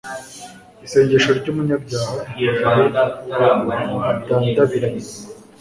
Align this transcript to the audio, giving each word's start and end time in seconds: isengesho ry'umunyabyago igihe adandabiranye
isengesho 0.85 1.29
ry'umunyabyago 1.39 2.17
igihe 2.29 2.51
adandabiranye 2.69 5.05